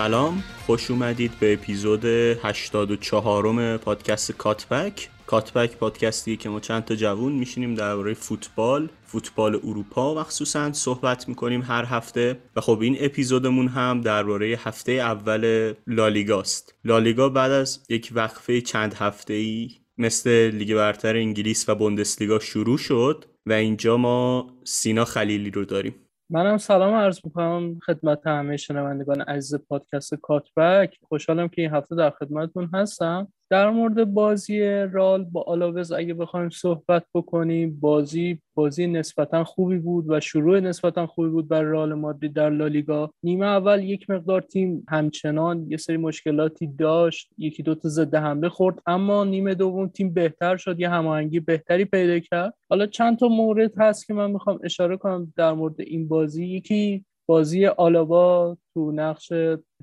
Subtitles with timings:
[0.00, 5.08] سلام خوش اومدید به اپیزود 84 پادکست کاتبک.
[5.26, 11.62] کاتبک پادکستیه که ما چند تا جوون میشینیم درباره فوتبال فوتبال اروپا مخصوصا صحبت می‌کنیم
[11.62, 12.38] هر هفته.
[12.56, 18.94] و خب این اپیزودمون هم درباره هفته اول لالیگاست لالیگا بعد از یک وقفه چند
[18.94, 25.50] هفته ای مثل لیگ برتر انگلیس و بوندسلیگا شروع شد و اینجا ما سینا خلیلی
[25.50, 25.94] رو داریم.
[26.32, 30.98] منم سلام عرض می‌کنم خدمت همه شنوندگان عزیز پادکست کاتبک.
[31.08, 33.32] خوشحالم که این هفته در خدمتتون هستم.
[33.50, 34.60] در مورد بازی
[34.92, 41.06] رال با آلاوز اگه بخوایم صحبت بکنیم بازی بازی نسبتا خوبی بود و شروع نسبتا
[41.06, 45.96] خوبی بود بر رال مادرید در لالیگا نیمه اول یک مقدار تیم همچنان یه سری
[45.96, 50.88] مشکلاتی داشت یکی دو تا ضد حمله خورد اما نیمه دوم تیم بهتر شد یه
[50.90, 52.54] هماهنگی بهتری پیدا کرد.
[52.70, 56.46] حالا چند تا مورد هست که من می‌خوام اشاره کنم در مورد این بازی.
[56.46, 59.32] یکی بازی آلابا تو نقش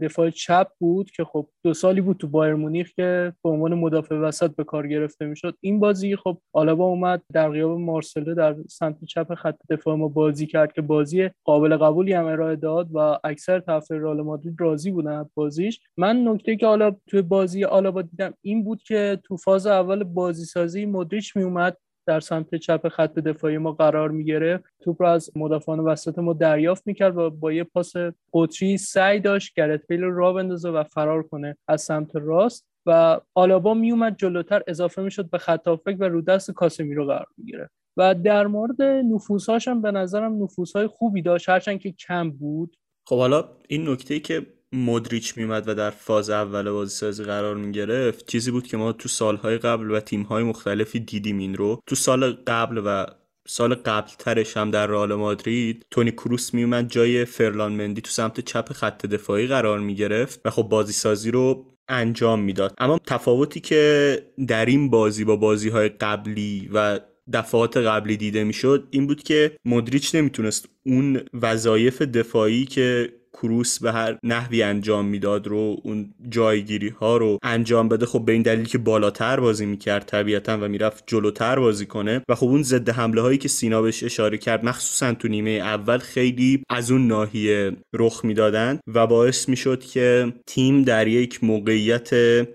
[0.02, 4.16] دفاع چپ بود که خب دو سالی بود تو بایر مونیخ که به عنوان مدافع
[4.16, 5.58] وسط به کار گرفته می‌شد.
[5.62, 10.48] این بازی خب آلابا اومد در غیاب مارسلو در سمت چپ خط دفاع ما بازی
[10.48, 15.30] کرد که بازی قابل قبولی هم ارائه داد و اکثر طرفدار رئال مادرید راضی بودن
[15.34, 15.80] بازیش.
[15.98, 20.46] من نکته که حالا توی بازی آلابا دیدم این بود که تو فاز اول بازی
[20.46, 25.32] سازی مدریچ می اومد در سمت چپ خط دفاعی ما قرار می‌گرفت توپ رو از
[25.36, 27.94] مدافعان وسط ما دریافت می‌کرد و با یه پاس
[28.34, 33.74] قطری سعی داشت گرت بیل را بندازه و فرار کنه از سمت راست و آلابا
[33.74, 35.78] میومد جلوتر اضافه می‌شد به خط و
[36.10, 41.50] رو دست کاسمیرو قرار می‌گرفت و در مورد نفوسهاش هم به نظرم نفوسهای خوبی داشت
[41.50, 42.78] هرچند که کم بود.
[43.08, 48.26] خب حالا این نکته که مدریچ میمد و در فاز اول بازی سازی قرار می‌گرفت
[48.28, 51.82] چیزی بود که ما تو سالهای قبل و تیمهای مختلفی دیدیم این رو.
[51.88, 53.06] تو سال قبل و
[53.48, 58.40] سال قبل ترش هم در رئال مادرید تونی کروس میومد جای فرلان مندی تو سمت
[58.40, 62.74] چپ خط دفاعی قرار می‌گرفت و خب بازی سازی رو انجام می‌داد.
[62.78, 67.00] اما تفاوتی که در این بازی با بازی های قبلی و
[67.34, 73.92] دفعات قبلی دیده می‌شد این بود که مدریچ نمی‌تونست اون وظایف دفاعی که کروس به
[73.92, 78.66] هر نحوی انجام می‌داد رو اون جایگیری ها رو انجام بده خب به این دلیل
[78.66, 83.22] که بالاتر بازی می‌کرد طبیعتا و می‌رفت جلوتر بازی کنه و خب اون ضد حمله
[83.22, 88.26] هایی که سینا بهش اشاره کرد مخصوصا تو نیمه اول خیلی از اون ناحیه رخ
[88.26, 92.10] می‌دادن و باعث می‌شد که تیم در یک موقعیت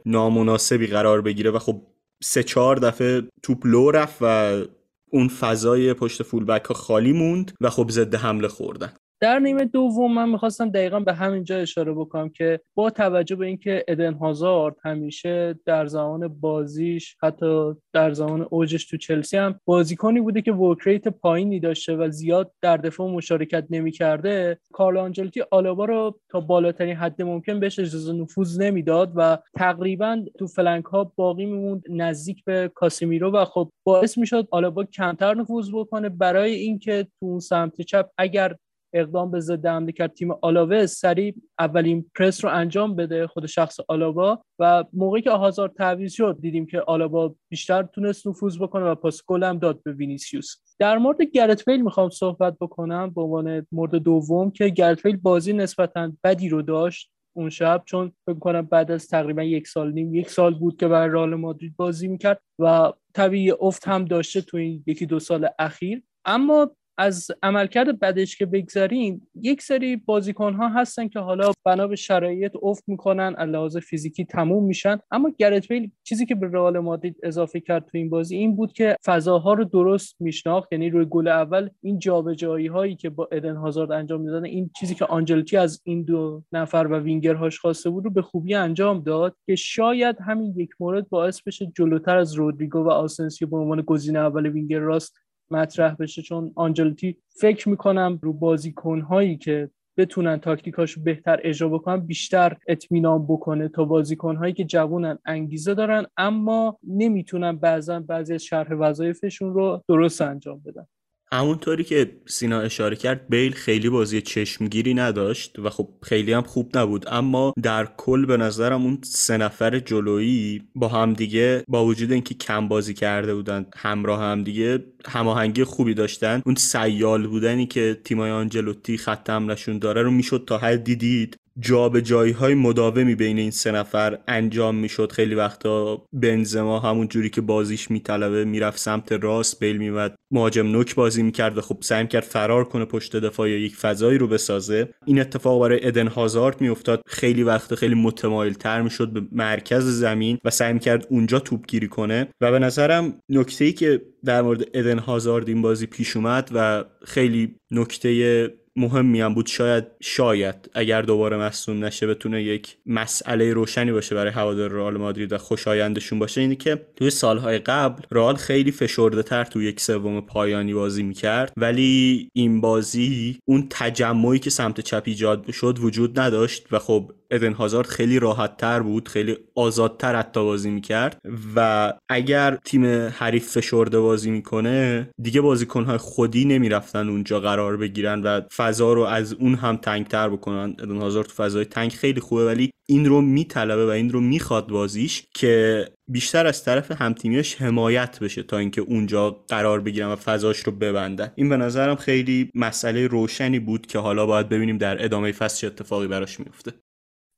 [0.06, 1.82] نامناسبی قرار بگیره و خب
[2.22, 4.62] سه چهار دفعه توپ لو رفت و
[5.10, 8.92] اون فضای پشت فولبک ها خالی موند و خب ضد حمله خوردن.
[9.22, 13.46] در نیمه دوم من می‌خواستم دقیقا به همین جا اشاره بکنم که با توجه به
[13.46, 20.20] اینکه ادن هازارد همیشه در زمان بازیش حتی در زمان اوجش تو چلسی هم بازیکنی
[20.20, 25.84] بوده که work rate پایینی داشته و زیاد در دفاع مشارکت نمی‌کرده کارل آنچلوتی آلابا
[25.84, 31.46] رو تا بالاترین حد ممکن بهش اجازه نفوذ نمی‌داد و تقریبا تو flank ها باقی
[31.46, 36.08] میموند نزدیک به کاسیمیرو و خب باعث می‌شد آلابا کمتر نفوذ بکنه.
[36.08, 38.56] برای اینکه تو اون سمت چپ اگر
[38.92, 43.76] اقدام به ضد حمله کرد تیم آلاوه سریع اولین پرس رو انجام بده خود شخص
[43.88, 48.94] آلابا و موقعی که آهازار تعویض شد دیدیم که آلابا بیشتر تونست نفوذ بکنه و
[48.94, 50.56] پاس گل هم داد به وینیسیوس.
[50.78, 56.48] در مورد گرت می‌خوام صحبت بکنم به عنوان مورد دوم که گرت بازی نسبتا بدی
[56.48, 60.54] رو داشت اون شب چون فکر کنم بعد از تقریبا یک سال نیم یک سال
[60.54, 65.06] بود که برای رئال مادرید بازی می‌کرد و طبیعی افت هم داشته تو این یکی
[65.06, 66.02] دو سال اخیر.
[66.24, 71.96] اما از عملکرد بدش که بگذاریم یک سری بازیکن ها هستن که حالا بنا به
[71.96, 74.98] شرایط افت می‌کنن لحاظ فیزیکی تموم میشن.
[75.10, 78.72] اما گرت بیل چیزی که به رئال مادرید اضافه کرد تو این بازی این بود
[78.72, 80.72] که فضاها رو درست میشناخت.
[80.72, 84.94] یعنی روی گل اول این جابجایی هایی که با ادن هازارد انجام می‌دادن این چیزی
[84.94, 89.36] که آنچلوتی از این دو نفر و وینگرهاش خواسته بود رو به خوبی انجام داد
[89.46, 94.18] که شاید همین یک مورد باعث بشه جلوتر از رودریگو و آسنسیو به عنوان گزینه
[94.18, 95.21] اول وینگر راست
[95.56, 102.56] مطرح بشه چون آنجلتی فکر می‌کنم رو بازیکنهایی که بتونن تاکتیکاشو بهتر اجرا بکنن بیشتر
[102.68, 109.54] اطمینان بکنه تا بازیکنهایی که جوونن انگیزه دارن اما نمی‌تونن بعضا بعضی از شرح وظایفشون
[109.54, 110.86] رو درست انجام بدن.
[111.32, 116.78] همونطوری که سینا اشاره کرد بیل خیلی بازی چشمگیری نداشت و خب خیلی هم خوب
[116.78, 117.04] نبود.
[117.08, 122.68] اما در کل به نظرم اون سه نفر جلویی با همدیگه با وجود اینکه کم
[122.68, 126.42] بازی کرده بودن همراه همدیگه هماهنگی خوبی داشتن.
[126.46, 131.36] اون سیال بودنی که تیمای آنجلوتی خط حملشون داره رو می‌شد تا حدی دید.
[131.60, 135.12] جابجایی های مداومی بین این سه نفر انجام می‌شد.
[135.12, 140.94] خیلی وقتا بنزما همون جوری که بازیش میطلبه می‌رفت سمت راست بیل میومد مهاجم نوک
[140.94, 144.88] بازی می‌کرد و خب سعی کرد فرار کنه پشت دفاع یا یک فضایی رو بسازه.
[145.06, 147.02] این اتفاق برای ادن هازارد میافتاد.
[147.06, 152.28] خیلی وقت خیلی متمایل تر می‌شد به مرکز زمین و سعی کرد اونجا توپگیری کنه.
[152.40, 156.84] و به نظرم نکته ای که در مورد ادن هازارد این بازی پیش اومد و
[157.04, 163.92] خیلی نکته مهمی هم بود شاید شاید اگر دوباره مصوم نشه بتونه یک مسئله روشنی
[163.92, 168.72] باشه برای هوادار رئال مادرید و خوشایندشون باشه اینه که توی سالهای قبل رئال خیلی
[168.72, 174.80] فشرده تر توی یک سوم پایانی بازی می‌کرد ولی این بازی اون تجمعی که سمت
[174.80, 180.16] چپ ایجاد شد وجود نداشت و خب ادن هازارد خیلی راحت تر بود خیلی آزادتر
[180.16, 181.18] حتی بازی می‌کرد
[181.56, 188.40] و اگر تیم حریف فشرده بازی می‌کنه دیگه بازیکنهای خودی نمی‌رفتن اونجا قرار بگیرن و
[188.62, 190.76] فضا رو از اون هم تنگتر بکنن.
[190.78, 194.68] ادن هازارد تو فضای تنگ خیلی خوبه ولی این رو میطلبه و این رو می‌خواد
[194.68, 200.58] بازیش که بیشتر از طرف همتیمیاش حمایت بشه تا اینکه اونجا قرار بگیرن و فضاش
[200.58, 201.32] رو ببندن.
[201.34, 205.66] این به نظرم خیلی مسئله روشنی بود که حالا باید ببینیم در ادامه فصل چه
[205.66, 206.72] اتفاقی براش میفته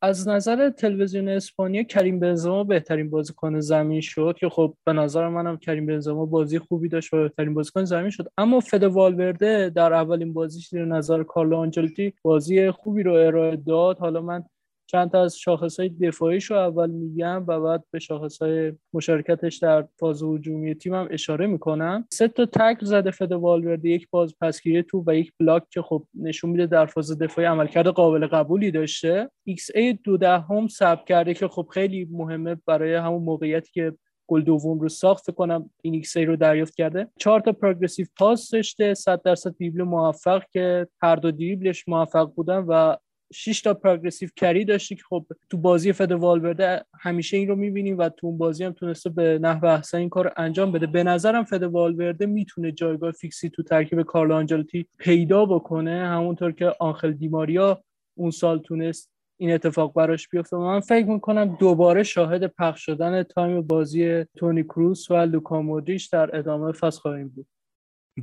[0.04, 4.36] از نظر تلویزیون اسپانیا کریم بنزما بهترین بازیکن زمین شد.
[4.40, 8.28] که خب به نظر منم کریم بنزما بازی خوبی داشت و بهترین بازیکن زمین شد.
[8.38, 13.98] اما فده والورده در اولین بازیش در نظر کارلو آنچلوتی بازی خوبی رو ارائه داد.
[13.98, 14.44] حالا من
[14.94, 19.56] چند تا از شاخص های دفاعیش رو اول میگم و بعد به شاخص های مشارکتش
[19.56, 22.08] در فاز هجومی تیم هم اشاره می‌کنم.
[22.12, 26.04] سه تا تکل زده فده والورده یک باز پسگیری توپ و یک بلاک که خب
[26.14, 29.30] نشون میده در فاز دفاعی عملکرد قابل قبولی داشته.
[29.44, 33.92] xA دو دهم ثبت کرده که خب خیلی مهمه برای همون موقعیتی که
[34.28, 35.30] گل دوم رو ساخت.
[35.30, 37.08] کنم این xA رو دریافت کرده.
[37.18, 42.58] چهار تا progressive pass داشته 100 درصد دریبل موفق که هر دو دریبلش موفق بودن
[42.68, 42.96] و
[43.34, 47.98] 6 تا progressive carry داشتی که خب تو بازی فد والورده همیشه این رو می‌بینیم
[47.98, 50.86] و تو اون بازی هم تونسته به نحو احسن این کار انجام بده.
[50.86, 56.72] به نظرم فد والورده می‌تونه جایگاه فیکسی تو ترکیب کارلو آنچلوتی پیدا بکنه همونطور که
[56.80, 57.82] آنخل دی ماریا
[58.14, 59.10] اون سال تونست
[59.40, 60.56] این اتفاق براش بیفته.
[60.56, 66.36] من فکر می‌کنم دوباره شاهد پخش شدن تایم بازی تونی کروس و لوکا مودریچ در
[66.36, 67.46] ادامه فصل خواهیم بود.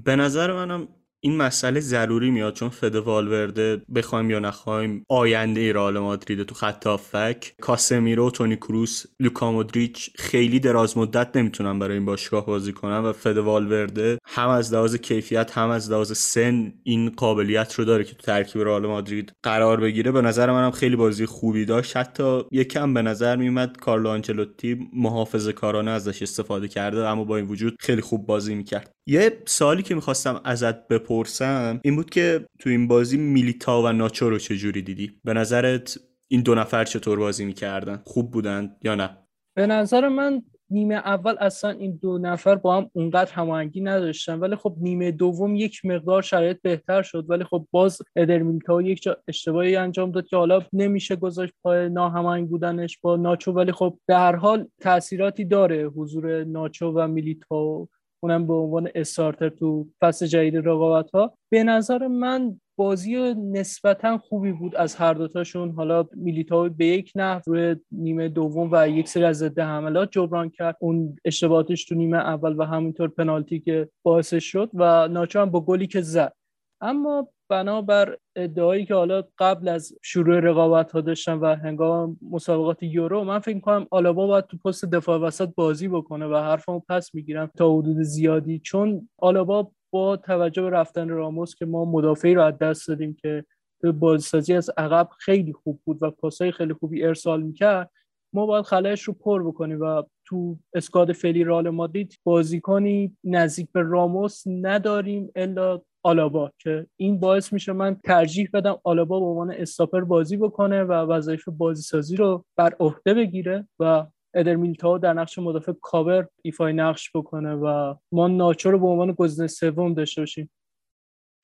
[0.03, 0.87] به نظر منم
[1.23, 6.87] این مسئله ضروری میاد چون فد والورده بخوایم یا نخوایم آینده رئال مادرید تو خط
[6.87, 7.53] هافبکه.
[7.61, 13.13] کاسمیرو تونی کروس لوکا مودریچ خیلی دراز مدت نمی‌تونن برای این باشگاه بازی کنن و
[13.13, 18.15] فد والورده هم از لحاظ کیفیت هم از لحاظ سن این قابلیت رو داره که
[18.15, 20.11] تو ترکیب رئال مادرید قرار بگیره.
[20.11, 21.97] به نظر منم خیلی بازی خوبی داشت.
[21.97, 27.47] حتی یکم به نظر میومد کارلو آنچلوتی محافظه کارانه ازش استفاده کرده اما با این
[27.47, 28.91] وجود خیلی خوب بازی می‌کرد.
[29.07, 34.29] یه سوالی که می‌خواستم ازت بپرسم این بود که تو این بازی میلیتا و ناچو
[34.29, 35.97] رو چجوری دیدی؟ به نظرت
[36.27, 39.17] این دو نفر چطور بازی می‌کردن؟ خوب بودن یا نه؟
[39.55, 44.55] به نظر من نیمه اول اصلا این دو نفر با هم اونقدر هماهنگی نداشتن ولی
[44.55, 48.43] خب نیمه دوم یک مقدار شرایط بهتر شد ولی خب باز ادر
[48.83, 53.71] یک جا اشتباهی انجام داد که حالا نمیشه گذاشت پای ناهماهنگ بودنش با ناچو ولی
[53.71, 57.87] خب در هر حال تاثیراتی داره حضور ناچو و میلیتائو
[58.23, 64.51] اونم به عنوان استارتر تو فصل جدید رقابت ها به نظر من بازی نسبتا خوبی
[64.51, 65.71] بود از هر دوتاشون.
[65.71, 70.49] حالا میلیتاو به یک نحو روی نیمه دوم و یک سری از ضد حملات جبران
[70.49, 70.77] کرد.
[70.79, 75.61] اون اشتباهاتش تو نیمه اول و همینطور پنالتی که باعثش شد و ناچو هم با
[75.61, 76.33] گلی که زد.
[76.81, 83.23] اما بنابر ادعایی که حالا قبل از شروع رقابت ها داشتن و هنگام مسابقات یورو
[83.23, 87.51] من فکر کنم آلابا باید تو پست دفاع وسط بازی بکنه و حرفمو پس می‌گیرم
[87.57, 88.59] تا حدود زیادی.
[88.59, 93.45] چون آلابا با توجه به رفتن راموس که ما مدافعی رو از دست دادیم که
[93.81, 97.91] تو بازیسازی از عقب خیلی خوب بود و پاسای خیلی خوبی ارسال می‌کرد
[98.33, 103.81] ما باید خلایش رو پر بکنیم و تو squad فعلی رئال مادرید بازیکنی نزدیک به
[103.81, 110.01] راموس نداریم الا آلابا که این باعث میشه من ترجیح بدم آلابا به عنوان stopper
[110.01, 115.39] بازی بکنه و وظایف بازی سازی رو بر عهده بگیره و ادر میلیتائو در نقش
[115.39, 120.51] مدافع کاور ایفای نقش بکنه و ما ناچو رو به عنوان گزینه سوم داشته باشیم.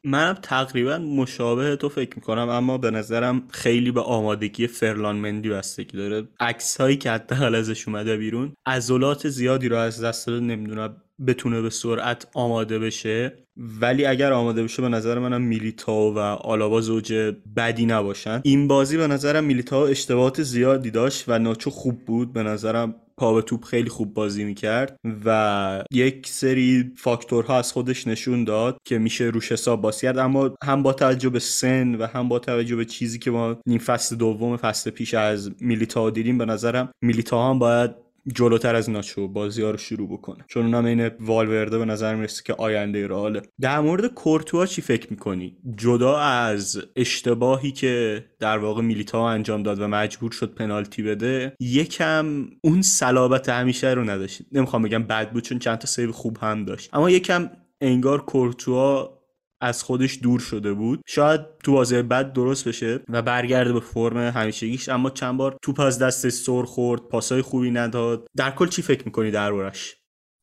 [0.06, 5.98] منم تقریبا مشابه تو فکر می‌کنم اما به نظرم خیلی به آمادگی فرلان مندی بستگی
[5.98, 6.28] داره.
[6.40, 11.62] عکس هایی که حداقل ازش اومده بیرون عضلات زیادی رو از دست داده نمی‌دونم بتونه
[11.62, 13.34] به سرعت آماده بشه.
[13.58, 17.14] ولی اگر آماده بشه به نظر منم میلیتاو و آلابا زوج
[17.56, 18.42] بدی نباشن.
[18.44, 22.34] این بازی به نظرم میلیتاو اشتباهات زیادی داشت و ناچو خوب بود.
[22.34, 28.08] به نظرم پا به توپ خیلی خوب بازی می‌کرد و یک سری فاکتورها از خودش
[28.08, 30.18] نشون داد که میشه روش حساب باز کرد.
[30.18, 33.80] اما هم با توجه به سن و هم با توجه به چیزی که ما نیم
[33.80, 39.28] فصل دوم فصل پیش از میلیتا دیدیم به نظرم میلیتا هم باید جلوتر از ناچو
[39.28, 40.46] بازی ها رو شروع بکنه.
[40.48, 43.42] چون اونم این والورده به نظر می‌رسه که آینده رئاله.
[43.62, 49.80] در مورد کورتوا چی فکر می‌کنی؟ جدا از اشتباهی که در واقع میلیتا انجام داد
[49.80, 54.42] و مجبور شد پنالتی بده یکم اون صلابت همیشه رو نداشت.
[54.52, 56.90] نمی‌خوام بگم بد بود چون چند تا سیو خوب هم داشت.
[56.94, 57.50] اما یکم
[57.82, 59.17] انگار کورتوا
[59.62, 61.02] از خودش دور شده بود.
[61.06, 65.80] شاید تو بازی بعد درست بشه و برگرده به فرم همیشگیش اما چند بار توپ
[65.80, 68.28] از دستش سر خورد پاسای خوبی نداد.
[68.38, 69.97] در کل چی فکر می‌کنی دربارش؟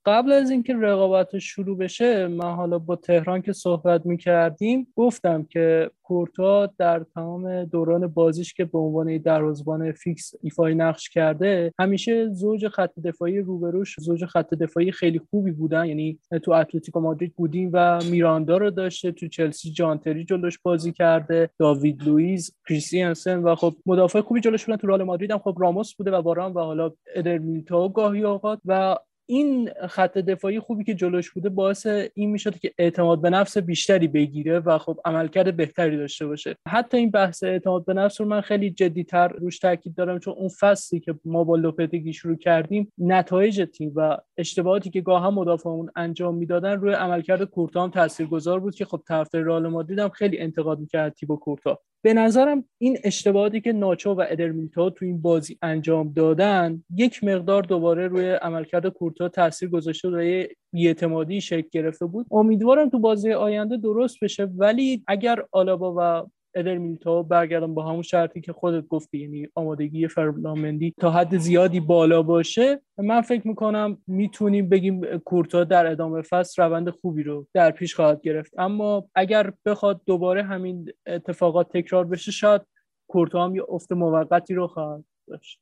[0.07, 5.91] قبل از اینکه رقابت شروع بشه من حالا با تهران که صحبت می‌کردیم گفتم که
[6.03, 12.69] کورتوا در تمام دوران بازیش که به عنوان دروازه‌بان فیکس ایفای نقش کرده همیشه زوج
[12.69, 15.85] خط دفاعی روبروش زوج خط دفاعی خیلی خوبی بودن.
[15.85, 20.93] یعنی تو اتلتیکو مادرید گودین و میراندا رو داشته تو چلسی جان تری جلوش بازی
[20.93, 24.77] کرده داوید لوئیس کریستیانسن و خب مدافع خوبی جلوش بودن.
[24.77, 28.61] تو رئال مادرید هم خب راموس بوده و باران و حالا ادر میلیتائو گاهی اوقات
[28.65, 33.59] و این خط دفاعی خوبی که جلوش بوده باعث این می‌شد که اعتماد به نفس
[33.59, 36.57] بیشتری بگیره و خب عملکرد بهتری داشته باشه.
[36.69, 40.49] حتی این بحث اعتماد به نفس رو من خیلی جدیتر روش تاکید دارم چون اون
[40.49, 45.91] فصلی که ما با لوپتگی شروع کردیم نتایج تیم و اشتباهاتی که گاه هم مدافعمون
[45.97, 50.39] انجام می‌دادن روی عملکرد کورتا هم تاثیرگذار بود که خب طرفدار رئال مادرید هم خیلی
[50.39, 51.81] انتقاد می‌کرد تیبو کورتا.
[52.05, 57.63] به نظرم این اشتباهاتی که ناچو و ادرمیلتا تو این بازی انجام دادن یک مقدار
[57.63, 62.27] دوباره روی عملکرد کورتا تاثیر گذاشته و یه بیاعتمادی شکل گرفته بود.
[62.31, 68.03] امیدوارم تو بازی آینده درست بشه ولی اگر آلابا و ادر میلیتائو برگردم با همون
[68.03, 73.99] شرطی که خودت گفتی یعنی آمادگی فرلامندی تا حد زیادی بالا باشه من فکر می‌کنم
[74.07, 78.53] می‌تونیم بگیم کورتا در ادامه فصل روند خوبی رو در پیش خواهد گرفت.
[78.59, 82.63] اما اگر بخواد دوباره همین اتفاقات تکرار بشه شاید
[83.09, 85.61] کورتا هم یه افت موقتی رو خواهد داشت.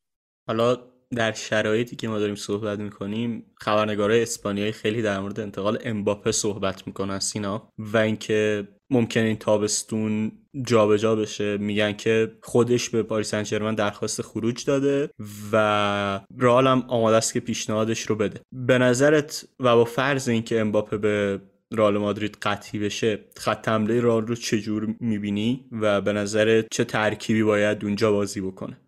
[0.49, 0.77] حالا
[1.17, 6.87] در شرایطی که ما داریم صحبت می‌کنیم خبرنگارای اسپانیایی خیلی در مورد انتقال امباپه صحبت
[6.87, 7.69] می‌کنن سینا.
[7.79, 10.33] و اینکه ممکن این تابستون
[10.67, 11.57] جابجا جا بشه.
[11.57, 15.11] میگن که خودش به پاریس سن درخواست خروج داده
[15.53, 18.41] و رئال هم آماده است که پیشنهادش رو بده.
[18.53, 21.41] به نظرت و با فرض اینکه امباپه به
[21.73, 27.43] رئال مادرید قطعی بشه خط حمله رئال رو چجور می‌بینی و به نظرت چه ترکیبی
[27.43, 28.81] باید اونجا بازی بکنه؟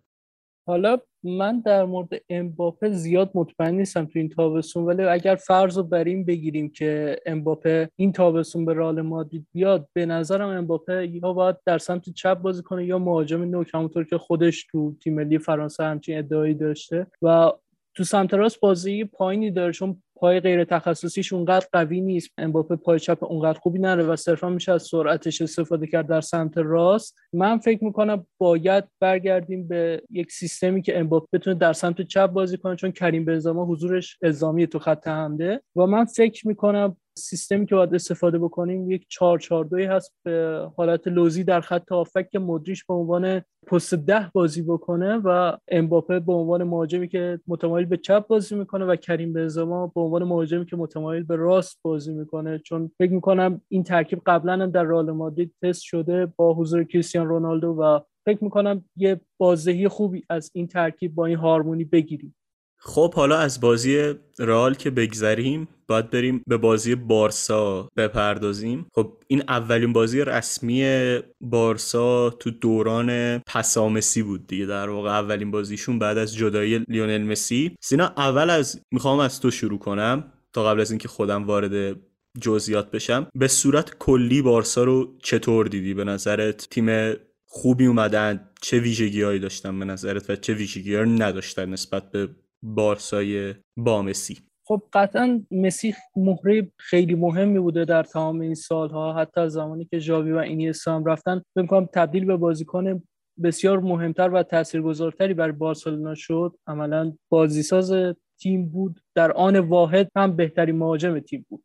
[0.67, 5.83] حالا من در مورد امباپه زیاد مطمئن نیستم تو این تابستون ولی اگر فرض رو
[5.83, 11.33] بر این بگیریم که امباپه این تابستون به رئال مادرید بیاد به نظرم امباپه یا
[11.33, 15.39] باید در سمت چپ بازی کنه یا مهاجم نوک همونطور که خودش تو تیم ملی
[15.39, 17.51] فرانسه همچین ادعایی داشته و
[17.95, 22.29] تو سمت راست بازی پایینی داره چون پای غیر تخصصیش اونقدر قوی نیست.
[22.37, 26.57] امباپه پای چپ اونقدر خوبی نره و صرفا میشه از سرعتش استفاده کرد در سمت
[26.57, 27.17] راست.
[27.33, 32.57] من فکر می‌کنم باید برگردیم به یک سیستمی که امباپه بتونه در سمت چپ بازی
[32.57, 35.61] کنه چون کریم بنزما حضورش الزامی تو خط حمله.
[35.75, 40.67] و من فکر می‌کنم سیستمی که باید استفاده بکنیم یک 4 4 2 هست به
[40.77, 46.19] حالت لوزی در خط آفک که مدریش به عنوان پست ده بازی بکنه و امباپه
[46.19, 50.65] به عنوان مهاجمی که متمایل به چپ بازی می‌کنه و کریم بنزما به عنوان مهاجمی
[50.65, 52.59] که متمایل به راست بازی می‌کنه.
[52.59, 57.27] چون فکر می‌کنم این ترکیب قبلا هم در رئال مادرید تست شده با حضور کریستیان
[57.27, 62.35] رونالدو و فکر می‌کنم یه بازدهی خوبی از این ترکیب با این هارمونی بگیریم.
[62.85, 68.85] خب حالا از بازی رئال که بگذریم باید بریم به بازی بارسا بپردازیم.
[68.93, 74.65] خب این اولین بازی رسمی بارسا تو دوران پسامسی بود دیگه.
[74.65, 77.75] در واقع اولین بازیشون بعد از جدایی لیونل مسی.
[77.81, 81.99] سینا اول از می‌خوام از تو شروع کنم تا قبل از اینکه خودم وارد
[82.41, 83.27] جزئیات بشم.
[83.35, 87.13] به صورت کلی بارسا رو چطور دیدی؟ به نظرت تیم
[87.45, 92.29] خوبی اومدن؟ چه ویژگیهایی داشتن به نظرت و چه ویژگیهایی نداشتن نسبت به
[92.65, 94.37] بارسای با مسی.
[94.67, 99.99] خب قطعا مسی مهره خیلی مهمی بوده در تمام این سالها حتی از زمانی که
[99.99, 101.41] ژاوی و اینی هم رفتن.
[101.55, 103.03] فکر تبدیل به بازیکن
[103.43, 106.55] بسیار مهمتر و تاثیرگذارتری برای بارسلونا شد.
[106.67, 107.93] عملا بازیساز
[108.39, 108.99] تیم بود.
[109.15, 111.63] در آن واحد هم بهترین مهاجم تیم بود.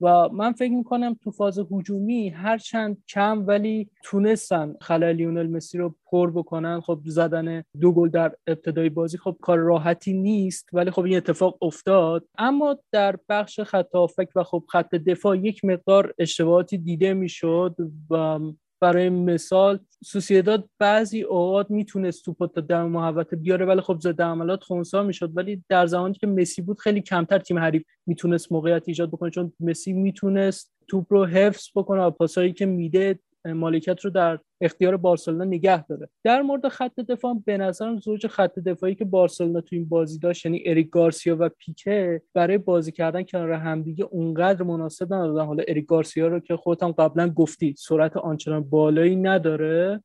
[0.00, 5.94] و من فکر می‌کنم تو فاز هجومی هرچند کم ولی تونستن خلال لیونل مسی رو
[6.06, 6.80] پر بکنن.
[6.80, 11.58] خب زدن دو گل در ابتدای بازی خب کار راحتی نیست ولی خب این اتفاق
[11.62, 12.28] افتاد.
[12.38, 13.88] اما در بخش خط
[14.36, 17.76] و خب خط دفاع یک مقدار اشتباهاتی دیده می‌شد
[18.10, 18.38] و
[18.80, 24.64] برای مثال سوسیداد بعضی اوقات می‌تونست توپ تا دم محوطه بیاره ولی خب ضد حملات
[24.64, 25.36] خونسا می‌شد.
[25.36, 29.52] ولی در زمانی که مسی بود خیلی کمتر تیم حریف می‌تونست موقعیت ایجاد بکنه چون
[29.60, 33.18] مسی می‌تونست توپ رو حفظ بکنه و پاسایی که میده
[33.52, 36.08] مالکیت رو در اختیار بارسلونا نگه داره.
[36.24, 40.46] در مورد خط دفاع به نظرم زوج خط دفاعی که بارسلونا تو این بازی داشت
[40.46, 45.44] یعنی اریک گارسیا و پیکه برای بازی کردن کنار همدیگه اونقدر مناسب ندادن.
[45.44, 50.02] حالا اریک گارسیا رو که خودتم قبلا گفتی سرعت آنچنان بالایی نداره.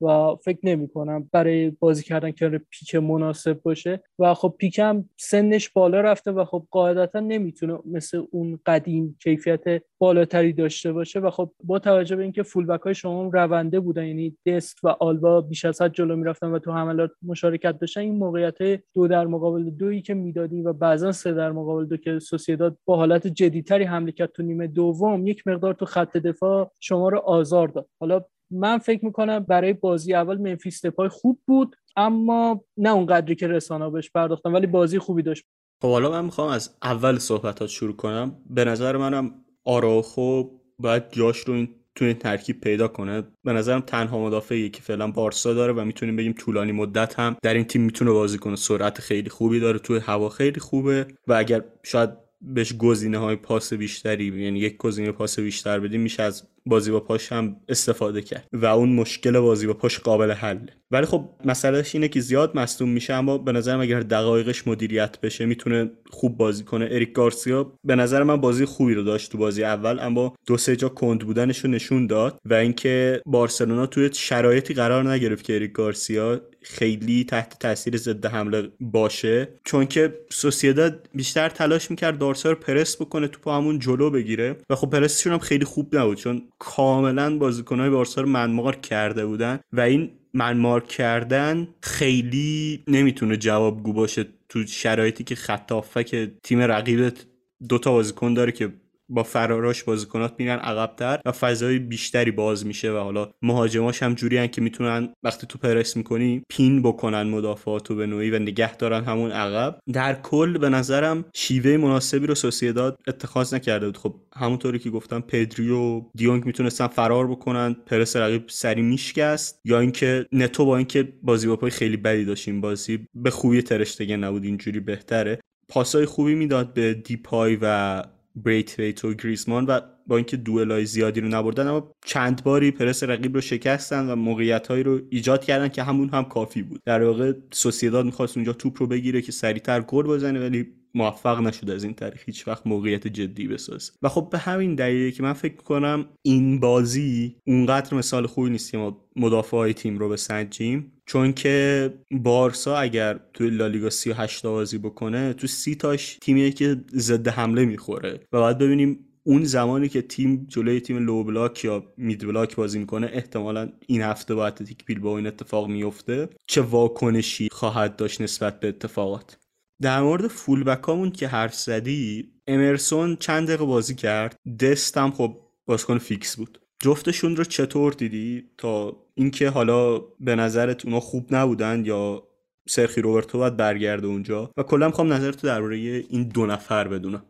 [0.00, 4.02] و فکر نمی کنم برای بازی کردن که پیک مناسب باشه.
[4.18, 9.82] و خب پیک هم سنش بالا رفته و خب قاعدتا نمی‌تونه مثل اون قدیم کیفیت
[9.98, 11.20] بالاتری داشته باشه.
[11.20, 15.40] و خب با توجه به اینکه فولبک های شما رونده بودن یعنی دست و آلبا
[15.40, 19.70] بیش از حد جلو می‌رفتن و تو حملات مشارکت داشتن این موقعیت دو در مقابل
[19.70, 24.12] دویی که می‌دادیم و بعضا سه در مقابل دو که سوسیداد با حالت جدیتری حمله
[24.12, 27.88] کرد تو نیمه دوم یک مقدار تو خط دفاع شما رو آزار داد.
[28.00, 33.48] حالا من فکر می‌کنم برای بازی اول منفیس دپای خوب بود اما نه اونقدری که
[33.48, 35.44] رسانه بهش پرداختم ولی بازی خوبی داشت.
[35.82, 38.36] خب حالا من می‌خوام از اول صحبتات شروع کنم.
[38.50, 40.44] به نظر منم آراخو
[40.78, 43.22] باید جاش رو این تو این ترکیب پیدا کنه.
[43.44, 47.54] به نظرم تنها مدافعی که فعلا بارسا داره و می‌تونیم بگیم طولانی مدت هم در
[47.54, 48.56] این تیم می‌تونه بازی کنه.
[48.56, 52.10] سرعت خیلی خوبی داره توی هوا خیلی خوبه و اگر شاید
[52.40, 57.00] بهش گزینه های پاس بیشتری یعنی یک گزینه پاس بیشتر بدیم میشه از بازی با
[57.00, 61.94] پاش هم استفاده کرد و اون مشکل بازی با پاش قابل حله ولی خب مسئلهش
[61.94, 66.64] اینه که زیاد مصدوم میشه اما به نظرم اگر دقایقش مدیریت بشه می‌تونه خوب بازی
[66.64, 66.88] کنه.
[66.90, 70.76] اریک گارسیا به نظر من بازی خوبی رو داشت تو بازی اول اما دو سه
[70.76, 76.40] جا کند بودنش نشون داد و اینکه بارسلونا توی شرایطی قرار نگرفت که اریک گارسیا
[76.70, 79.48] خیلی تحت تاثیر ضد حمله باشه.
[79.64, 84.56] چون که سوسیداد بیشتر تلاش می‌کرد دارسا رو پرس بکنه تو همون جلو بگیره.
[84.70, 89.60] و خب پرسشون هم خیلی خوب نبود چون کاملا بازیکنهای بارسا رو منمار کرده بودن.
[89.72, 95.72] و این منمار کردن خیلی نمی‌تونه جوابگو باشه تو شرایطی که خط
[96.04, 97.26] که تیم رقیبت
[97.68, 98.72] دوتا بازیکن داره که
[99.08, 104.48] با فراراش بازیکنات میرن عقبتر و فضای بیشتری باز میشه و حالا مهاجماش هم جوری
[104.48, 109.30] که می‌تونن وقتی تو پرس می‌کنی پین بکنن مدافعاتو به نوعی و نگه دارن همون
[109.30, 109.78] عقب.
[109.92, 113.96] در کل به نظرم شیوه مناسبی رو سوسیداد اتخاذ نکرده بود.
[113.96, 119.80] خب همونطوری که گفتم پدری و دیونگ می‌تونستن فرار بکنن پرس رقیب سری میشکست یا
[119.80, 124.44] اینکه نتو با اینکه بازی با پای خیلی بدی داشتیم بازی به خوبی ترشتگه نبود
[124.44, 125.40] اینجوری بهتره.
[125.68, 128.02] پاسای خوبی می‌داد به دیپای و
[128.42, 133.34] بریث‌ویت و گریزمان و با اینکه دوئلای زیادی رو نبردن اما چند باری پرس رقیب
[133.34, 136.80] رو شکستن و موقعیت هایی رو ایجاد کردن که همون هم کافی بود.
[136.86, 141.70] در واقع سوسیداد می‌خواست اونجا توپ رو بگیره که سریعتر گل بزنه ولی موفق نشد
[141.70, 143.92] از این طریق هیچ وقت موقعیت جدی بسازه.
[144.02, 148.70] و خب به همین دلیله که من فکر کنم این بازی اونقدر مثال خوبی نیست
[148.70, 150.92] که ما مدافع تیم رو بسنجیم.
[151.08, 157.28] چون که بارسا اگر توی لالیگا 38 بازی بکنه تو سی تاش تیمیه که ضد
[157.28, 158.20] حمله می‌خوره.
[158.32, 162.78] و باید ببینیم اون زمانی که تیم جلوی تیم low block یا mid block بازی
[162.78, 168.60] می‌کنه احتمالا این هفته با اتلتیک بیلبائو این اتفاق میفته چه واکنشی خواهد داشت نسبت
[168.60, 169.38] به اتفاقات؟
[169.82, 174.36] در مورد full back امون که حرف زدی امرسون چند دقیقه بازی کرد.
[174.60, 176.58] دستم خب بازیکن فیکس بود.
[176.80, 182.22] جفتشون رو چطور دیدی تا اینکه حالا به نظرت اونا خوب نبودن یا
[182.68, 187.22] سرجی روبرتو باید برگرده اونجا؟ و کلا می‌خوام نظرتو درباره این دو نفر بدونم.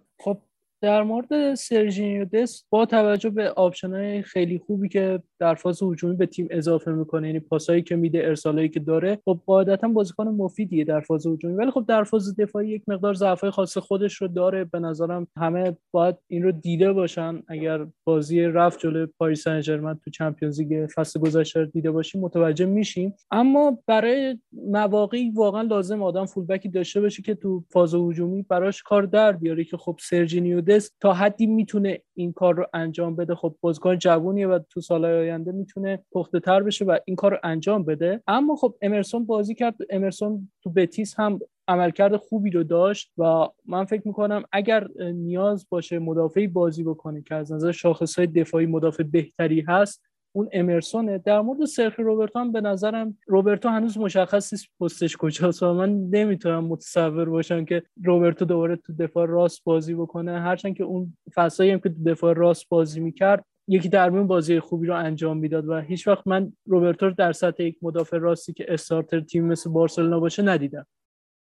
[0.80, 6.14] در مورد سرژینیو دست با توجه به option های خیلی خوبی که در فاز هجومی
[6.14, 10.84] به تیم اضافه می‌کنه یعنی پاسایی که میده ارسالایی که داره خب قاعدتا بازیکن مفیدیه
[10.84, 11.54] در فاز هجومی.
[11.54, 14.64] ولی خب در فاز دفاعی یک مقدار ضعفای خاص خودش رو داره.
[14.64, 17.42] به نظرم همه باید این رو دیده باشن.
[17.48, 22.66] اگر بازی رفت جلوی پاریس سن ژرمن تو چمپیونز لیگ فصل گذشته دیده باشیم متوجه
[22.66, 23.14] میشیم.
[23.30, 29.02] اما برای مواقعی واقعا لازم آدم فولبکی داشته باشه که تو فاز هجومی براش کار
[29.02, 33.34] در بیاره که خب سرجینیو دست تا حدی می‌تونه این کار رو انجام بده.
[33.34, 37.38] خب بازیکن جوونیه و تو سالهای آینده می‌تونه پخته تر بشه و این کار رو
[37.42, 38.22] انجام بده.
[38.26, 39.74] اما خب امرسون بازی کرد.
[39.90, 45.98] امرسون تو بتیس هم عملکرد خوبی رو داشت و من فکر می‌کنم اگر نیاز باشه
[45.98, 50.02] مدافعی بازی بکنه که از نظر شاخص های دفاعی مدافع بهتری هست
[50.32, 55.62] اون امرسونه در مورد سرخی روبرتو هم به نظرم روبرتو هنوز مشخص نیست پستش کجاست
[55.62, 60.40] و من نمی‌تونم متصور باشم که روبرتو دوباره تو دفاع راست بازی بکنه.
[60.40, 64.86] هرچند که اون فصلی هم که تو دفاع راست بازی می‌کرد یکی در بازی خوبی
[64.86, 68.64] رو انجام می‌داد و هیچ وقت من روبرتو رو در سطح یک مدافع راستی که
[68.68, 70.86] استارتر تیم مثل بارسلونا باشه ندیدم.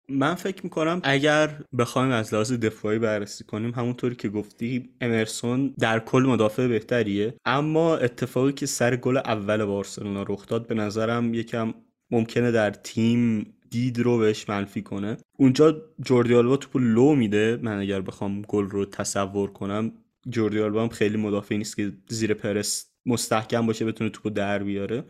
[0.09, 5.99] من فکر می‌کنم اگر بخوایم از لحاظ دفاعی بررسی کنیم همونطوری که گفتی امرسون در
[5.99, 7.35] کل مدافع بهتریه.
[7.45, 11.75] اما اتفاقی که سر گل اول بارسلونا رخ داد به نظرم یکم
[12.11, 15.17] ممکنه در تیم دید رو بهش منفی کنه.
[15.39, 17.59] اونجا جوردی آلبا توپو لو میده.
[17.63, 19.93] من اگر بخوام گل رو تصور کنم
[20.29, 25.05] جوردی آلبا هم خیلی مدافعی نیست که زیر پرس مستحکم باشه بتونه توپو در بیاره.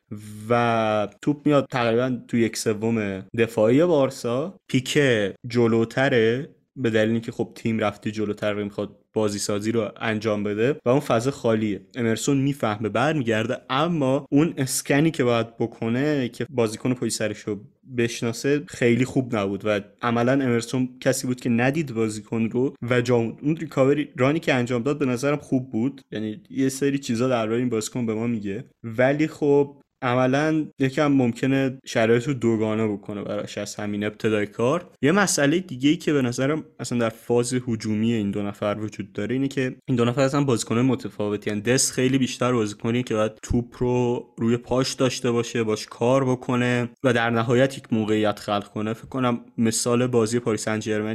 [0.48, 4.56] و توپ میاد تقریبا تو یک سوم دفاعی بارسا.
[4.68, 10.44] پیکه جلوتره به دلیل اینکه خب تیم رفتی جلوتر و می‌خواد بازی سازی رو انجام
[10.44, 10.76] بده.
[10.84, 11.80] و اون فضا خالیه.
[11.94, 17.60] امرسون می‌فهمه برمیگرده اما اون اسکنی که باید بکنه که بازیکن پشت سرش رو
[17.96, 23.36] بشناسه خیلی خوب نبود و عملا امرسون کسی بود که ندید بازیکن رو و جام
[23.42, 26.00] اون ریکاوری رانی که انجام داد به نظرم خوب بود.
[26.12, 28.64] یعنی یه سری چیزا درباره این بازیکن به ما میگه.
[28.84, 35.12] ولی خب عملا یکم ممکنه شرایط رو دوگانه بکنه براش از همین ابتدای کار یه
[35.12, 39.34] مسئله دیگه ای که به نظرم اصلا در فاز هجومی این دو نفر وجود داره
[39.34, 41.60] اینه که این دو نفر اصلا بازیکن متفاوتی هن.
[41.60, 46.88] دست خیلی بیشتر بازیکنی که باید توپ رو روی پاش داشته باشه باش کار بکنه
[47.04, 50.68] و در نهایت یک موقعیت خلق کنه فکر کنم مثال بازی پاریس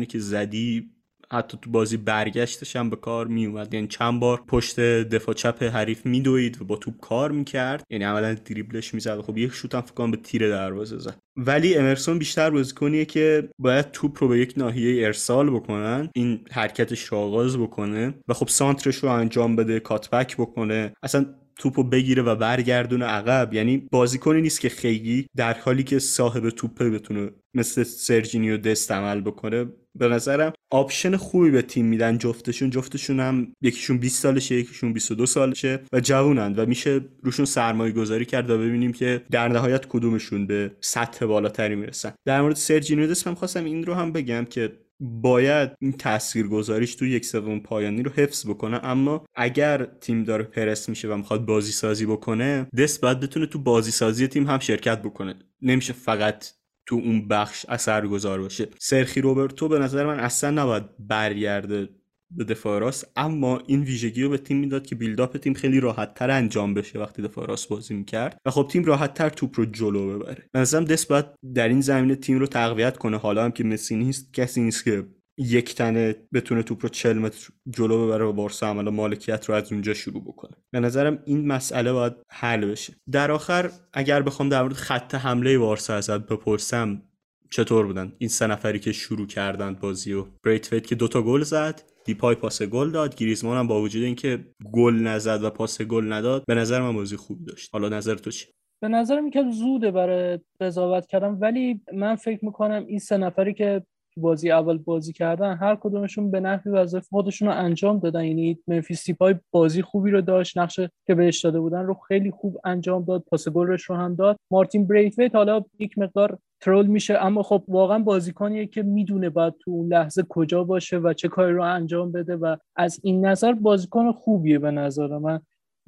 [0.08, 0.99] که زدی
[1.32, 5.63] حتی تو بازی برگشتش هم به کار می اومد یعنی چند بار پشت دفاع چپ
[5.63, 7.84] حریف میدوید و با توپ کار می‌کرد.
[7.89, 11.15] یعنی عملا دریبلش می‌زد خب یک شوت هم فکر به تیر دروازه زد.
[11.38, 17.04] ولی امرسون بیشتر بازیکنیه که باید توپ رو به یک ناحیه ارسال بکنن این حرکتش
[17.04, 20.94] رو آغاز بکنه و خب سانترش رو انجام بده cut back بکنه.
[21.04, 21.26] اصلا
[21.60, 23.54] توپو بگیره و برگردونه عقب.
[23.54, 29.22] یعنی بازیکنی نیست که خیلی در حالی که صاحب توپه بتونه مثل سرجینیو دست عمل
[29.22, 29.65] بکنه.
[29.95, 32.69] به نظرم option خوبی به تیم میدن جفتشون.
[32.69, 38.26] جفتشون هم یکیشون 20 سالشه یکیشون 22 سالشه و جوونند و میشه روشون سرمایه گذاری
[38.26, 42.13] کرد و ببینیم که در نهایت کدومشون به سطح بالاتری می‌رسن.
[42.26, 47.06] در مورد سرجینیو دست من خواستم این رو هم بگم که باید این تاثیرگذاریش تو
[47.06, 48.80] یک سوم پایانی رو حفظ بکنه.
[48.84, 53.60] اما اگر تیم داره پرس میشه و می‌خواد بازی سازی بکنه دست باید بتونه تو
[53.60, 55.36] بازی سازی تیم هم شرکت بکنه.
[55.62, 56.46] نمیشه فقط
[56.86, 58.68] تو اون بخش اثرگذار باشه.
[58.80, 61.90] سرخی روبرتو به نظر من اصلا نباید برگرده
[62.32, 66.13] به دفاع راست اما این ویژگی رو به تیم می‌داد که بیلداپ تیم خیلی راحت
[66.13, 68.38] تر انجام بشه وقتی دفاع راست بازی می‌کرد.
[68.46, 70.50] و خب تیم راحت تر توپ رو جلو ببره.
[70.54, 73.18] نظرم دست باید در این زمینه تیم رو تقویت کنه.
[73.18, 75.06] حالا هم که مسی نیست کسی نیست که
[75.38, 79.72] یک تنه بتونه توپ رو 40 متر جلو ببره و بارسا عملا مالکیت رو از
[79.72, 80.52] اونجا شروع بکنه.
[80.72, 82.94] به نظرم این مسئله باید حل بشه.
[83.12, 87.02] در آخر اگر بخوام در مورد خط حمله بارسا ازت بپرسم
[87.50, 91.88] چطور بودن؟ این سه نفری که شروع کردند بازی و بریتفیت که دوتا گل زد.
[92.10, 93.15] دیپای پاس گل داد.
[93.15, 97.15] گریزمان هم با وجود اینکه گل نزد و پاس گل نداد به نظر من بازی
[97.15, 97.69] خوبی داشت.
[97.74, 98.45] حالا نظر تو چی
[98.82, 103.86] به نظرم که زوده برای قضاوت کردم ولی من فکر می‌کنم این سه نفری که
[104.17, 108.24] بازی اول بازی کردن هر کدومشون به نحوی وظیفه خودشون رو انجام دادن.
[108.26, 112.58] یعنی منفیس دیپای بازی خوبی رو داشت نقش که بهش داده بودن رو خیلی خوب
[112.63, 114.38] انجام داد پاس گلش رو هم داد.
[114.52, 119.72] مارتین بریتویت حالا یک مقدار ترول میشه اما خب واقعا بازیکنیه که می‌دونه باید تو
[119.72, 124.12] اون لحظه کجا باشه و چه کاری رو انجام بده و از این نظر بازیکن
[124.12, 125.39] خوبیه به نظر من.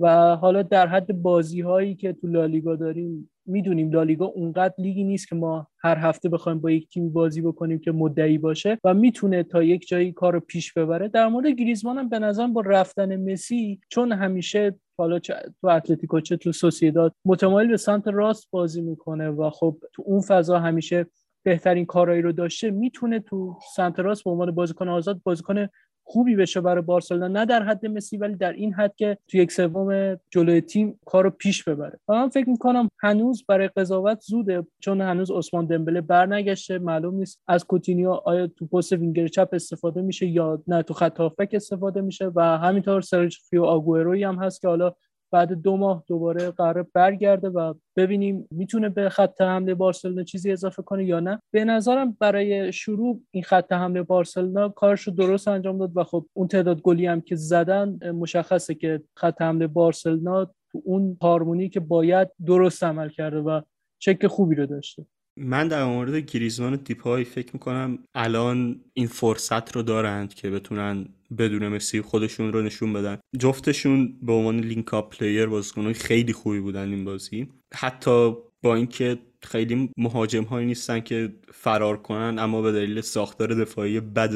[0.01, 5.27] و حالا در حد بازی هایی که تو لالیگا داریم می‌دونیم لالیگا اونقدر لیگی نیست
[5.27, 9.43] که ما هر هفته بخوایم با یک تیم بازی بکنیم که مدعی باشه و می‌تونه
[9.43, 11.07] تا یک جایی کار رو پیش ببره.
[11.07, 16.19] در مورد گریزمان هم به نظرم با رفتن مسی چون همیشه حالا چه تو اتلتیکو
[16.19, 21.05] چه تو سوسیداد متمایل به سمت راست بازی می‌کنه و خب تو اون فضا همیشه
[21.43, 25.67] بهترین کارایی رو داشته می‌تونه تو سمت راست به عنوان بازیکن آزاد بازیکن
[26.11, 27.27] خوبی بشه برای بارسلونا.
[27.27, 31.29] نه در حد مسی ولی در این حد که تو یک سوم جلوی تیم کارو
[31.29, 31.99] پیش ببره.
[32.07, 36.79] و من فکر می‌کنم هنوز برای قضاوت زوده چون هنوز عثمان دمبله برنگشته.
[36.79, 41.21] معلوم نیست از کوتینیو آیا تو پست وینگر چپ استفاده میشه یا نه تو خط
[41.53, 44.93] استفاده میشه و همینطور سرجیو آگوئروی هم هست که حالا
[45.31, 50.83] بعد دو ماه دوباره قرار برگرده و ببینیم می‌تونه به خط حمله بارسلونا چیزی اضافه
[50.83, 51.41] کنه یا نه.
[51.53, 56.25] به نظرم برای شروع این خط حمله بارسلونا کارش رو درست انجام داد و خب
[56.33, 61.79] اون تعداد گلی هم که زدن مشخصه که خط حمله بارسلونا تو اون هارمونی که
[61.79, 63.61] باید درست عمل کرده و
[63.99, 65.05] چک خوبی رو داشته.
[65.43, 71.05] من در مورد گریزمان دیپای فکر می‌کنم الان این فرصت رو دارند که بتونن
[71.37, 73.17] بدون مسی خودشون رو نشون بدن.
[73.39, 77.47] جفتشون به عنوان link-up player بازیکنای خیلی خوبی بودن این بازی.
[77.73, 83.99] حتی با اینکه خیلی مهاجم هایی نیستن که فرار کنن اما به دلیل ساختار دفاعی
[83.99, 84.31] بد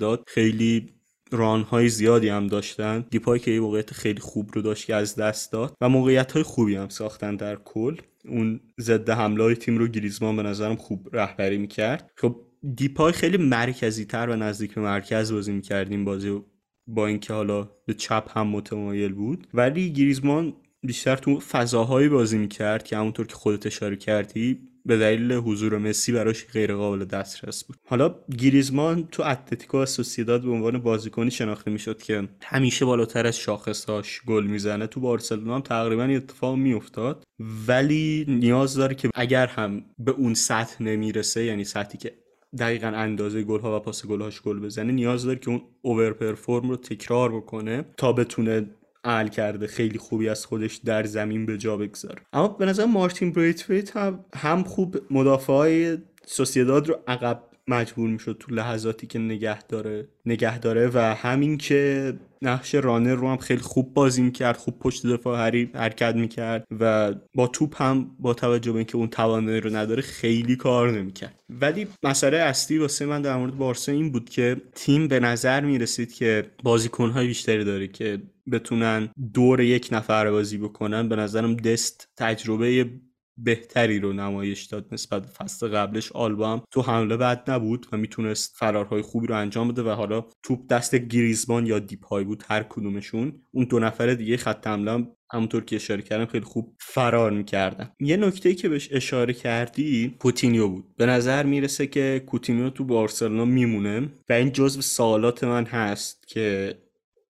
[0.00, 0.92] سوسیداد خیلی
[1.32, 3.04] run های زیادی هم داشتن.
[3.10, 6.42] دیپای که یه موقعیت خیلی خوب رو داشت که از دست داد و موقعیت های
[6.42, 7.96] خوبی هم ساختن در کل.
[8.28, 12.10] اون ضد حمله تیم رو گریزمان به نظرم خوب رهبری می‌کرد.
[12.16, 12.36] خب
[12.74, 16.40] دیپای خیلی مرکزی تر و نزدیک به مرکز بازی می‌کردیم بازی
[16.86, 19.46] با اینکه حالا به چپ هم متمایل بود.
[19.54, 25.32] ولی گریزمان بیشتر تو فضاهایی بازی می‌کرد که همونطور که خودت اشاره کردی به دلیل
[25.32, 27.76] حضور مسی براش غیر قابل دسترس بود.
[27.88, 34.22] حالا گریزمان تو اتلتیکو سوسیداد به عنوان بازیکنی شناخته می‌شد که همیشه بالاتر از شاخصهاش
[34.26, 34.86] گل می‌زنه.
[34.86, 37.22] تو بارسلونا هم تقریبا اتفاق میافتاد.
[37.66, 42.12] ولی نیاز داره که اگر هم به اون سطح نمی‌رسه یعنی سطحی که
[42.58, 46.12] دقیقا اندازه گل ها و پاس گل هاش گل بزنه نیاز داره که اون اوور
[46.12, 48.66] پرفورم رو تکرار بکنه تا بتونه
[49.06, 53.32] عمل کرده خیلی خوبی از خودش در زمین به جا بگذاره اما به نظر مارتین
[53.32, 59.62] بریتفیت هم, هم خوب مدافع های سوسیداد رو عقب مجبور می‌شد تو لحظاتی که نگه
[59.62, 64.78] داره نگه داره و همین که نقش رانر رو هم خیلی خوب بازی می‌کرد خوب
[64.78, 69.76] پشت دفاع حرکت می‌کرد و با توپ هم با توجه به اینکه اون توانایی رو
[69.76, 71.40] نداره خیلی کار نمی‌کرد.
[71.50, 76.12] ولی مسئله اصلی واسه من در مورد بارسا این بود که تیم به نظر می‌رسید
[76.12, 78.18] که بازیکنهای بیشتری داره که
[78.52, 82.90] بتونن دور یک نفر بازی بکنن به نظرم دست تجربه
[83.38, 86.12] بهتری رو نمایش داد نسبت به فصل قبلش.
[86.12, 90.24] آلبا هم تو حمله بد نبود و می‌تونست فرارهای خوبی رو انجام بده و حالا
[90.42, 93.32] توپ دست گریزمان یا دیپای بود هر کدومشون.
[93.50, 97.90] اون دو نفر دیگه خط حمله همونطور که اشاره کردم خیلی خوب فرار می‌کردن.
[98.00, 100.84] یه نکته که بهش اشاره کردی کوتینیو بود.
[100.96, 106.74] به نظر می‌رسه که کوتینیو تو بارسلونا میمونه و این جزو سوالات من هست که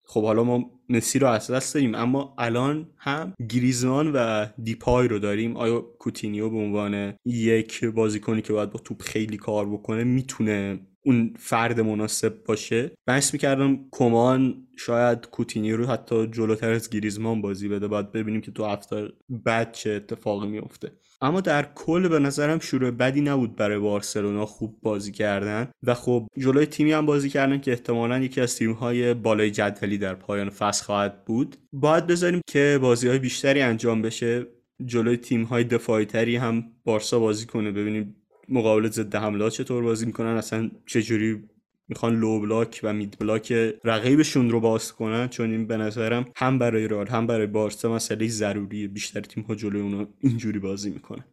[0.09, 5.19] خب حالا ما مسی رو از دست داریم اما الان هم گریزمان و دیپای رو
[5.19, 5.57] داریم.
[5.57, 11.35] آیا کوتینیو به عنوان یک بازیکنی که باید با توپ خیلی کار بکنه می‌تونه اون
[11.39, 12.91] فرد مناسب باشه.
[13.07, 17.89] بحث می‌کردم کمان شاید کوتینیو رو حتی جلوتر از گریزمان بازی بده.
[17.89, 22.91] باید ببینیم که تو هفته بعد چه اتفاقی میفته اما در کل به نظرم شروع
[22.91, 25.69] بدی نبود برای بارسلونا خوب بازی کردن.
[25.83, 30.15] و خب جلوی تیمی هم بازی کردن که احتمالا یکی از تیم‌های بالای جدولی در
[30.15, 31.57] پایان فصل خواهد بود.
[31.73, 34.47] باید بذاریم که بازی های بیشتری انجام بشه.
[34.85, 37.71] جلوی تیم های دفاعی تری هم بارسا بازی کنه.
[37.71, 38.17] ببینیم
[38.49, 41.43] مقابل ضد حملات چطور بازی می‌کنن؟ اصلا چجوری
[41.89, 43.53] می‌خوان لو بلاک و مید بلاک
[43.85, 48.29] رقیبشون رو باز کنن؟ چون این به نظرم هم برای رال هم برای بارسا مسئله
[48.29, 48.89] ضروریه.
[48.89, 51.25] بیشتر تیم ها جلوی اونا اینجوری بازی می‌کنن.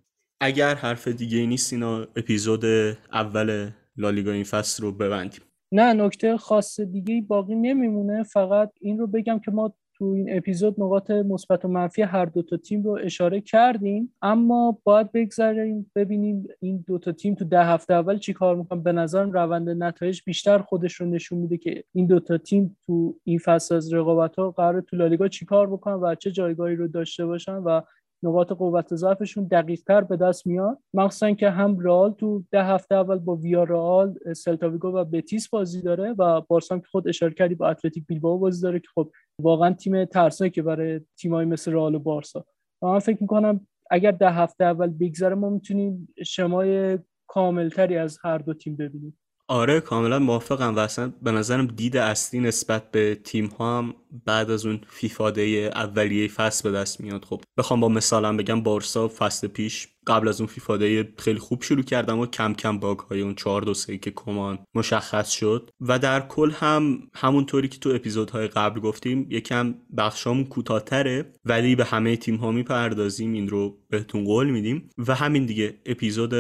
[0.42, 2.66] اگر حرف دیگه نیست اینا اپیزود
[3.14, 5.42] اول لالیگا این فصل رو ببندیم.
[5.72, 8.24] نه نکته خاص دیگه باقی نمیمونه.
[8.24, 12.42] فقط این رو بگم که ما تو این اپیزود نقاط مثبت و منفی هر دو
[12.42, 14.14] تا تیم رو اشاره کردیم.
[14.22, 18.84] اما باید بگذاریم ببینیم این دو تا تیم تو ده هفته اول چی کار می‌کنن.
[18.84, 23.16] به نظرم روند نتایج بیشتر خودش رو نشون میده که این دو تا تیم تو
[23.24, 26.88] این فصل از رقابت ها قرار تو لالیگا چی کار بکنن و چه جایگاهی رو
[26.88, 27.82] داشته باشن و
[28.24, 30.78] نقاط قوت ضعفشون دقیق تر به دست میاد.
[30.94, 35.82] مخصوصا که هم رئال تو ده هفته اول با ویا رئال سلتاویگو و بتیس بازی
[35.82, 39.74] داره و بارسا که خود اشاره کردی با اتلتیک بیلبائو بازی داره که خب واقعا
[39.74, 42.46] تیم ترسناکی برای تیمایی مثل رئال و بارسا.
[42.82, 48.38] و من فکر می‌کنم اگر ده هفته اول بگذره ما می‌تونیم شمای کاملتری از هر
[48.38, 49.20] دو تیم ببینیم.
[49.48, 54.52] آره کاملا موافقم و اصلا به نظرم دید اصلی نسبت به تیم ها هم بعد
[54.52, 55.42] از اون فیفاده
[55.76, 57.26] اولیه فصل به دست میاد.
[57.26, 61.84] خب بخوام با مثالم بگم بارسا فصل پیش قبل از اون فیفاده خیلی خوب شروع
[61.84, 66.00] کردم و کم کم باگ های اون 4 2 3 که کمان مشخص شد و
[66.00, 72.18] در کل هم همونطوری که تو اپیزودهای قبل گفتیم یکم بخشامون کوتاهتره ولی به همه
[72.18, 76.34] تیم ها می‌پردازیم این رو بهتون قول میدیم و همین دیگه اپیزود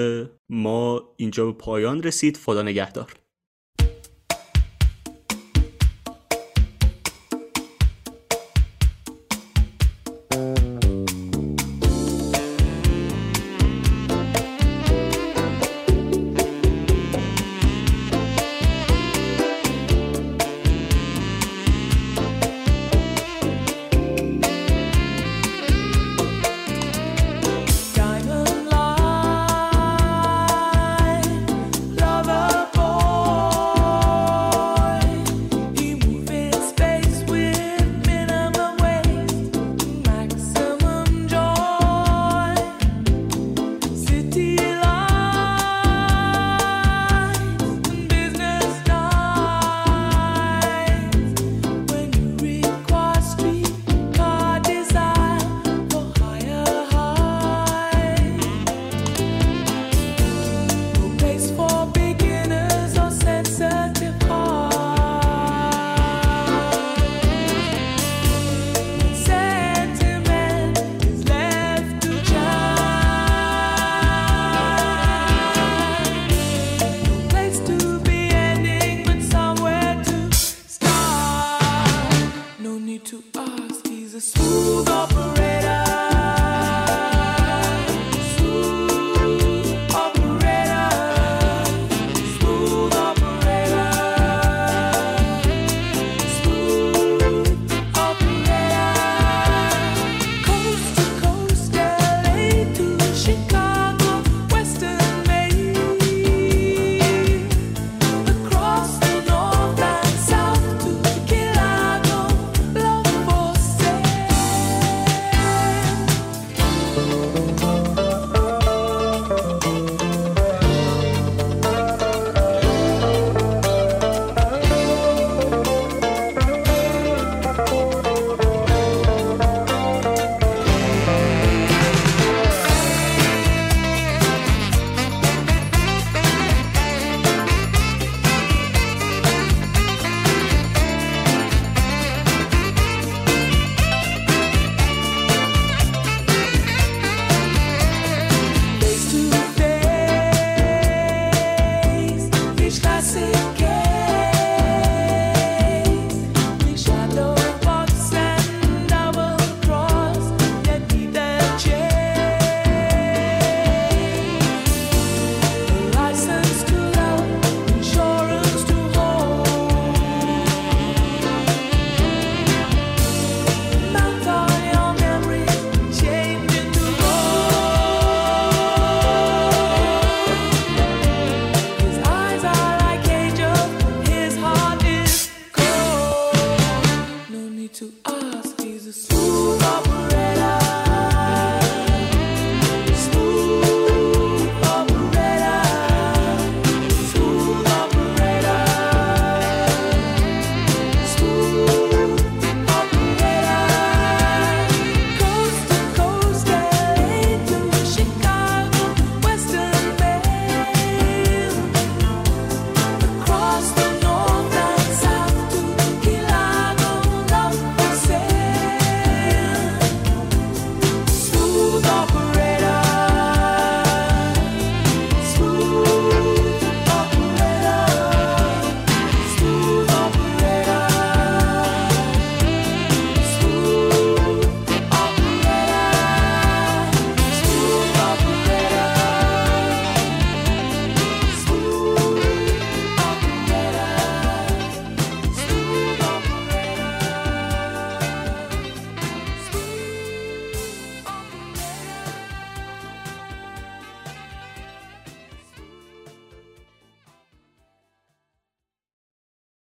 [0.49, 2.37] ما اینجا به پایان رسید.
[2.37, 3.22] خدا نگهدار.